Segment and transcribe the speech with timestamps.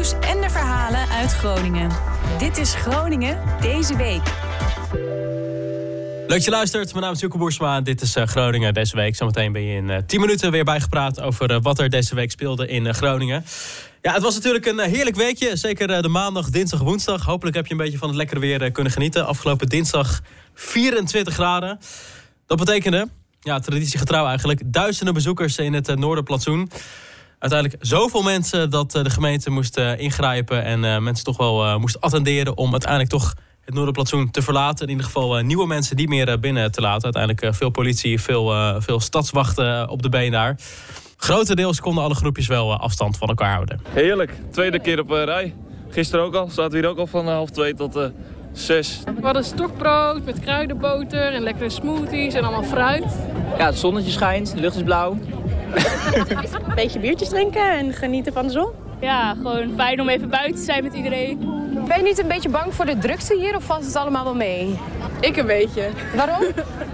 [0.00, 1.90] en de verhalen uit Groningen.
[2.38, 4.22] Dit is Groningen deze week.
[6.18, 6.90] Leuk dat je luistert.
[6.90, 9.16] Mijn naam is Joeke Boersma en dit is uh, Groningen deze week.
[9.16, 12.30] Zometeen ben je in uh, 10 minuten weer bijgepraat over uh, wat er deze week
[12.30, 13.44] speelde in Groningen.
[14.02, 15.56] Ja, het was natuurlijk een heerlijk weekje.
[15.56, 17.24] Zeker de maandag, dinsdag, woensdag.
[17.24, 19.26] Hopelijk heb je een beetje van het lekkere weer kunnen genieten.
[19.26, 20.20] Afgelopen dinsdag
[20.54, 21.80] 24 graden.
[22.46, 23.08] Dat betekende,
[23.40, 26.70] ja, traditiegetrouw eigenlijk, duizenden bezoekers in het Noorderplantsoen
[27.40, 32.70] uiteindelijk zoveel mensen dat de gemeente moest ingrijpen en mensen toch wel moest attenderen om
[32.70, 34.84] uiteindelijk toch het Noorderplantsoen te verlaten.
[34.84, 37.14] In ieder geval nieuwe mensen die meer binnen te laten.
[37.14, 40.56] Uiteindelijk veel politie, veel, veel stadswachten op de been daar.
[41.16, 43.80] Grotendeels konden alle groepjes wel afstand van elkaar houden.
[43.88, 45.54] Heerlijk, tweede keer op rij.
[45.88, 48.04] Gisteren ook al, zaten we hier ook al van half twee tot uh,
[48.52, 49.00] zes.
[49.04, 53.04] We hadden stokbrood met kruidenboter en lekkere smoothies en allemaal fruit.
[53.58, 55.18] Ja, het zonnetje schijnt, de lucht is blauw.
[56.14, 58.70] Een beetje biertjes drinken en genieten van de zon.
[59.00, 61.38] Ja, gewoon fijn om even buiten te zijn met iedereen.
[61.86, 64.34] Ben je niet een beetje bang voor de drukte hier of valt het allemaal wel
[64.34, 64.78] mee?
[65.20, 65.88] Ik een beetje.
[66.16, 66.42] Waarom?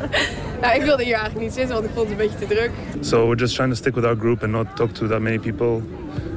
[0.62, 2.70] nou, ik wilde hier eigenlijk niet zitten, want ik vond het een beetje te druk.
[3.00, 5.38] So we're just trying to stick with our group and not talk to that many
[5.38, 5.82] people.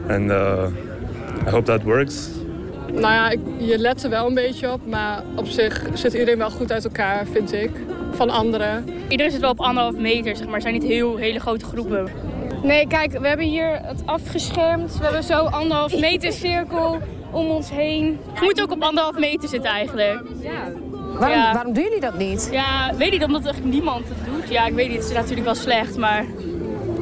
[0.10, 0.68] And uh,
[1.48, 2.30] I hope that works.
[2.92, 6.38] Nou ja, ik, je let er wel een beetje op, maar op zich zit iedereen
[6.38, 7.72] wel goed uit elkaar, vind ik.
[8.12, 8.86] Van anderen.
[9.08, 10.54] Iedereen zit wel op anderhalf meter, zeg maar.
[10.54, 12.10] Het zijn niet heel hele grote groepen.
[12.66, 14.98] Nee, kijk, we hebben hier het afgeschermd.
[14.98, 18.20] We hebben zo anderhalf meter cirkel om ons heen.
[18.34, 20.22] Je moet ook op anderhalf meter zitten eigenlijk.
[20.42, 20.72] Ja.
[21.20, 21.54] Waarom, ja.
[21.54, 22.50] waarom doen jullie dat niet?
[22.52, 24.50] Ja, weet niet, omdat er niemand het doet.
[24.50, 26.26] Ja, ik weet niet, het is natuurlijk wel slecht, maar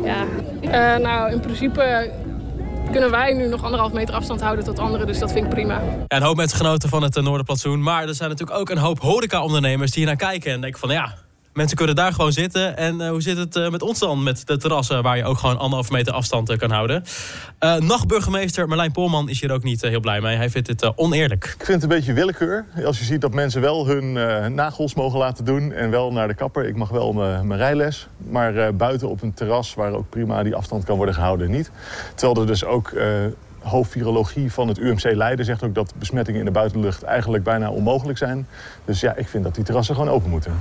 [0.03, 0.23] ja.
[0.61, 2.11] Uh, nou, in principe
[2.91, 5.07] kunnen wij nu nog anderhalf meter afstand houden tot anderen.
[5.07, 5.81] Dus dat vind ik prima.
[6.07, 7.81] Ja, een hoop mensen genoten van het Noorderplantsoen.
[7.81, 10.51] Maar er zijn natuurlijk ook een hoop horeca-ondernemers die hier naar kijken.
[10.51, 11.13] En denken van ja,
[11.53, 12.77] Mensen kunnen daar gewoon zitten.
[12.77, 14.23] En uh, hoe zit het uh, met ons dan?
[14.23, 17.03] Met de terrassen waar je ook gewoon anderhalve meter afstand uh, kan houden.
[17.79, 20.35] Nachtburgemeester Marlijn Polman is hier ook niet heel blij mee.
[20.35, 21.43] Hij vindt het oneerlijk.
[21.43, 22.65] Ik vind het een beetje willekeur.
[22.85, 24.13] Als je ziet dat mensen wel hun
[24.55, 25.71] nagels mogen laten doen.
[25.71, 26.65] En wel naar de kapper.
[26.65, 28.07] Ik mag wel mijn rijles.
[28.17, 31.71] Maar buiten op een terras waar ook prima die afstand kan worden gehouden niet.
[32.15, 32.93] Terwijl er dus ook
[33.59, 38.17] hoofdvirologie van het UMC Leiden zegt ook dat besmettingen in de buitenlucht eigenlijk bijna onmogelijk
[38.17, 38.47] zijn.
[38.85, 40.53] Dus ja, ik vind dat die terrassen gewoon open moeten.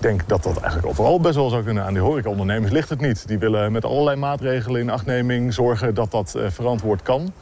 [0.00, 1.84] Denk dat dat eigenlijk overal best wel zou kunnen.
[1.84, 3.28] Aan die horecaondernemers ligt het niet.
[3.28, 7.32] Die willen met allerlei maatregelen in achtneming zorgen dat dat uh, verantwoord kan.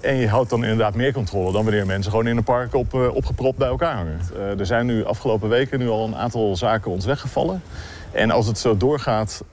[0.00, 2.94] En je houdt dan inderdaad meer controle dan wanneer mensen gewoon in een park op,
[2.94, 4.20] uh, opgepropt bij elkaar hangen.
[4.36, 7.62] Uh, er zijn nu afgelopen weken nu al een aantal zaken ons weggevallen.
[8.10, 9.44] En als het zo doorgaat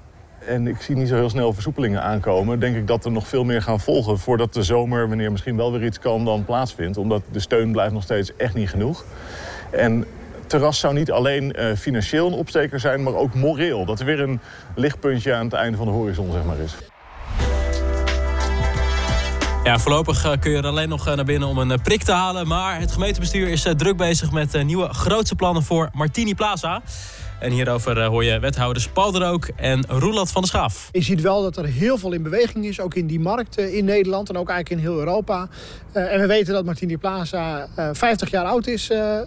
[0.45, 2.59] en ik zie niet zo heel snel versoepelingen aankomen...
[2.59, 5.71] denk ik dat er nog veel meer gaan volgen voordat de zomer, wanneer misschien wel
[5.71, 6.97] weer iets kan, dan plaatsvindt.
[6.97, 9.05] Omdat de steun blijft nog steeds echt niet genoeg.
[9.69, 10.05] En
[10.49, 13.85] terras zou niet alleen uh, financieel een opsteker zijn, maar ook moreel.
[13.85, 14.39] Dat er weer een
[14.75, 16.75] lichtpuntje aan het einde van de horizon zeg maar, is.
[19.63, 22.11] Ja, voorlopig uh, kun je er alleen nog uh, naar binnen om een prik te
[22.11, 22.47] halen.
[22.47, 26.81] Maar het gemeentebestuur is druk bezig met nieuwe grootse plannen voor Martini Plaza.
[27.39, 30.89] En hierover hoor je wethouders Paul Rook en Roeland van der Schaaf.
[30.91, 33.85] Je ziet wel dat er heel veel in beweging is, ook in die markt in
[33.85, 35.47] Nederland en ook eigenlijk in heel Europa.
[35.93, 39.19] Uh, en we weten dat Martini Plaza uh, 50 jaar oud is uh,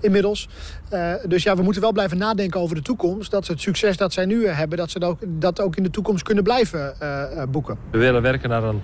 [0.00, 0.48] inmiddels.
[1.26, 3.30] dus ja, we moeten wel blijven nadenken over de toekomst.
[3.30, 5.82] Dat ze het succes dat zij nu hebben, dat ze dat ook, dat ook in
[5.82, 6.94] de toekomst kunnen blijven
[7.50, 7.78] boeken.
[7.90, 8.80] We willen werken naar een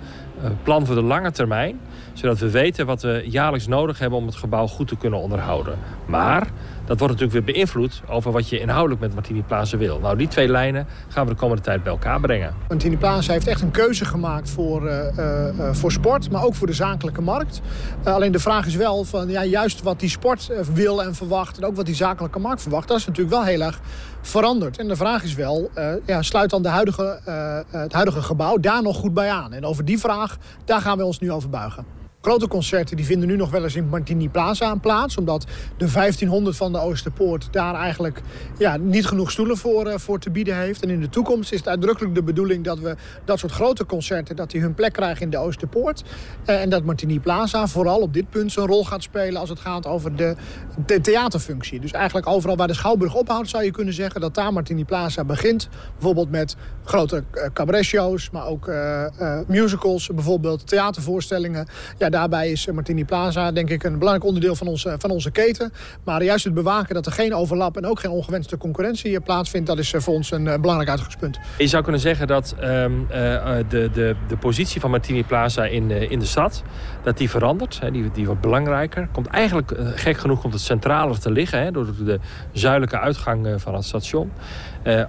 [0.63, 1.79] plan voor de lange termijn.
[2.13, 5.77] Zodat we weten wat we jaarlijks nodig hebben om het gebouw goed te kunnen onderhouden.
[6.05, 6.47] Maar
[6.85, 9.99] dat wordt natuurlijk weer beïnvloed over wat je inhoudelijk met Martini Plaza wil.
[9.99, 12.53] Nou, die twee lijnen gaan we de komende tijd bij elkaar brengen.
[12.67, 16.67] Martini Plaza heeft echt een keuze gemaakt voor, uh, uh, voor sport, maar ook voor
[16.67, 17.61] de zakelijke markt.
[18.03, 21.65] Alleen de vraag is wel van ja, juist wat die sport wil en verwacht en
[21.65, 23.79] ook wat die zakelijke markt verwacht, dat is natuurlijk wel heel erg
[24.21, 24.77] veranderd.
[24.77, 25.69] En de vraag is wel,
[26.05, 27.19] ja, sluit dan de huidige,
[27.69, 29.53] het huidige gebouw daar nog goed bij aan?
[29.53, 32.02] En over die vraag, daar gaan we ons nu over buigen.
[32.23, 35.17] Grote concerten die vinden nu nog wel eens in Martini Plaza plaats.
[35.17, 35.45] Omdat
[35.77, 38.21] de 1500 van de Oosterpoort daar eigenlijk
[38.57, 40.83] ja, niet genoeg stoelen voor, uh, voor te bieden heeft.
[40.83, 42.95] En in de toekomst is het uitdrukkelijk de bedoeling dat we
[43.25, 44.35] dat soort grote concerten...
[44.35, 46.03] dat die hun plek krijgen in de Oosterpoort.
[46.45, 49.39] Uh, en dat Martini Plaza vooral op dit punt zijn rol gaat spelen...
[49.39, 50.35] als het gaat over de,
[50.85, 51.79] de theaterfunctie.
[51.79, 54.21] Dus eigenlijk overal waar de Schouwburg ophoudt zou je kunnen zeggen...
[54.21, 55.69] dat daar Martini Plaza begint.
[55.93, 58.71] Bijvoorbeeld met grote uh, cabaretshows, maar ook
[59.47, 60.07] musicals.
[60.07, 61.67] Bijvoorbeeld theatervoorstellingen.
[61.97, 65.73] Ja, daarbij is Martini Plaza denk ik een belangrijk onderdeel van onze, van onze keten.
[66.03, 69.67] Maar juist het bewaken dat er geen overlap en ook geen ongewenste concurrentie plaatsvindt...
[69.67, 71.39] dat is voor ons een belangrijk uitgangspunt.
[71.57, 72.63] Je zou kunnen zeggen dat uh,
[73.69, 76.63] de, de, de positie van Martini Plaza in, in de stad...
[77.03, 79.07] dat die verandert, hè, die, die wordt belangrijker.
[79.11, 81.63] Komt eigenlijk, gek genoeg, komt het centraler te liggen...
[81.63, 82.19] Hè, door de
[82.51, 84.31] zuidelijke uitgang van het station.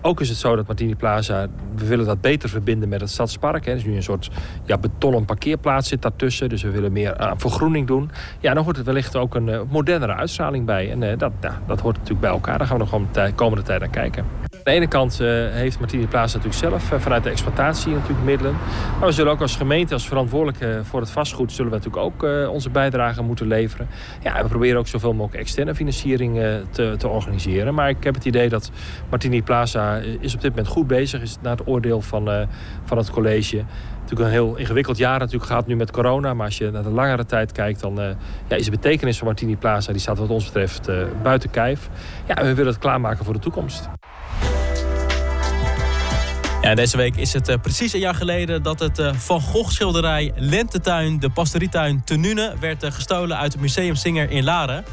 [0.02, 1.46] Ook is het zo dat Martini Plaza,
[1.76, 3.64] we willen dat beter verbinden met het stadspark.
[3.64, 3.70] Hè.
[3.70, 4.30] Er is nu een soort
[4.64, 6.48] ja, betonnen parkeerplaats zit daartussen.
[6.48, 8.10] Dus we willen meer aan vergroening doen.
[8.40, 10.90] Ja, dan hoort er wellicht ook een modernere uitstraling bij.
[10.90, 12.58] En dat, nou, dat hoort natuurlijk bij elkaar.
[12.58, 14.24] Daar gaan we nog gewoon de komende tijd naar kijken.
[14.64, 15.18] Aan de ene kant
[15.52, 18.56] heeft Martini Plaza natuurlijk zelf vanuit de exploitatie natuurlijk middelen.
[18.98, 22.48] Maar we zullen ook als gemeente, als verantwoordelijke voor het vastgoed, zullen we natuurlijk ook
[22.50, 23.88] onze bijdrage moeten leveren.
[24.22, 26.40] Ja, we proberen ook zoveel mogelijk externe financiering
[26.70, 27.74] te, te organiseren.
[27.74, 28.70] Maar ik heb het idee dat
[29.10, 32.46] Martini Plaza is op dit moment goed bezig is naar het oordeel van,
[32.84, 33.64] van het college.
[34.00, 36.34] Natuurlijk een heel ingewikkeld jaar natuurlijk gehad nu met corona.
[36.34, 37.94] Maar als je naar de langere tijd kijkt, dan
[38.48, 39.92] ja, is de betekenis van Martini Plaza...
[39.92, 40.90] die staat wat ons betreft
[41.22, 41.88] buiten kijf.
[42.26, 43.88] Ja, we willen het klaarmaken voor de toekomst.
[46.64, 49.70] Ja, deze week is het uh, precies een jaar geleden dat het uh, Van Gogh
[49.70, 54.84] schilderij Lentetuin, de pastorietuin Tenune, werd uh, gestolen uit het Museum Singer in Laren.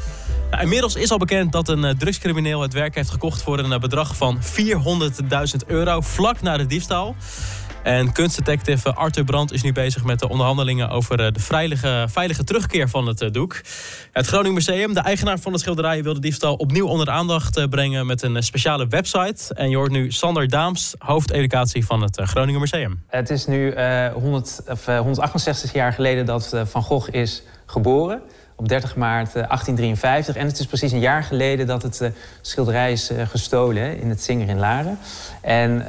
[0.50, 4.16] Nou, inmiddels is al bekend dat een drugscrimineel het werk heeft gekocht voor een bedrag
[4.16, 7.16] van 400.000 euro, vlak na de diefstal.
[7.82, 12.88] En kunstdetective Arthur Brandt is nu bezig met de onderhandelingen over de veilige, veilige terugkeer
[12.88, 13.60] van het doek.
[14.12, 17.68] Het Groningen Museum, de eigenaar van het schilderij, wil de diefstal opnieuw onder de aandacht
[17.70, 19.54] brengen met een speciale website.
[19.54, 23.02] En je hoort nu Sander Daams, hoofdeducatie van het Groningen Museum.
[23.06, 28.22] Het is nu uh, 100, of, uh, 168 jaar geleden dat Van Gogh is geboren
[28.56, 30.36] op 30 maart 1853.
[30.36, 32.08] En het is precies een jaar geleden dat het uh,
[32.40, 34.98] schilderij is uh, gestolen in het Zinger in Laren.
[35.40, 35.84] En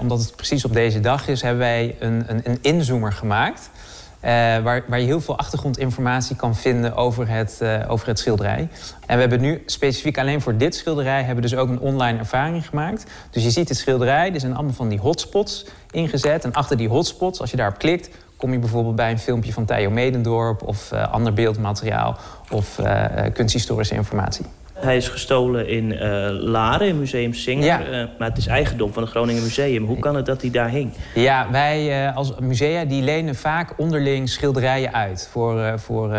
[0.00, 3.70] omdat het precies op deze dag is, hebben wij een, een, een inzoomer gemaakt.
[4.20, 8.68] waar, waar je heel veel achtergrondinformatie kan vinden over het, over het schilderij.
[9.06, 12.66] En we hebben nu specifiek alleen voor dit schilderij hebben dus ook een online ervaring
[12.66, 13.04] gemaakt.
[13.30, 16.44] Dus je ziet het schilderij, er zijn allemaal van die hotspots ingezet.
[16.44, 19.64] En achter die hotspots, als je daarop klikt, kom je bijvoorbeeld bij een filmpje van
[19.64, 22.16] Theo Medendorp of uh, ander beeldmateriaal
[22.50, 24.46] of uh, kunsthistorische informatie.
[24.72, 26.00] Hij is gestolen in uh,
[26.30, 27.64] Laren, in Museum Singer.
[27.64, 27.80] Ja.
[27.80, 29.84] Uh, maar het is eigendom van het Groningen Museum.
[29.84, 30.92] Hoe kan het dat hij daar hing?
[31.14, 36.16] Ja, wij uh, als musea die lenen vaak onderling schilderijen uit voor, voor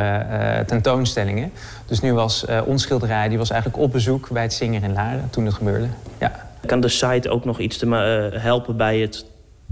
[0.66, 1.51] tentoonstellingen.
[1.86, 5.30] Dus nu was ons schilderij die was eigenlijk op bezoek bij het Singer in Laren
[5.30, 5.88] toen het gebeurde.
[6.19, 6.31] Ja.
[6.66, 7.88] Kan de site ook nog iets te
[8.33, 9.25] helpen bij het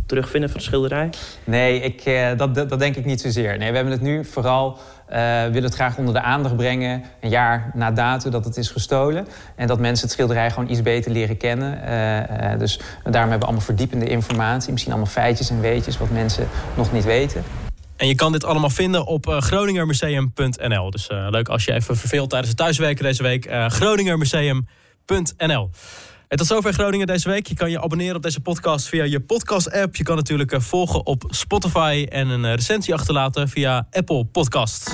[0.07, 1.09] terugvinden van de schilderij?
[1.43, 3.57] Nee, ik, uh, dat, dat, dat, denk ik niet zozeer.
[3.57, 4.77] Nee, we hebben het nu vooral,
[5.09, 7.03] uh, willen het graag onder de aandacht brengen...
[7.21, 9.27] een jaar na datum dat het is gestolen.
[9.55, 11.73] En dat mensen het schilderij gewoon iets beter leren kennen.
[11.73, 11.79] Uh,
[12.59, 14.71] dus daarom hebben we allemaal verdiepende informatie.
[14.71, 17.43] Misschien allemaal feitjes en weetjes wat mensen nog niet weten.
[17.97, 20.89] En je kan dit allemaal vinden op groningermuseum.nl.
[20.89, 23.49] Dus leuk als je even verveelt tijdens het thuiswerken deze week.
[23.67, 25.69] groningermuseum.nl
[26.27, 27.47] en tot zover Groningen deze week.
[27.47, 29.95] Je kan je abonneren op deze podcast via je podcast-app.
[29.95, 34.91] Je kan natuurlijk volgen op Spotify en een recensie achterlaten via Apple Podcasts.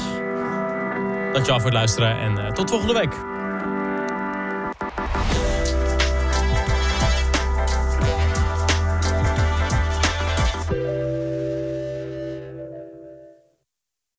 [1.33, 3.32] Dankjewel voor het luisteren en tot volgende week.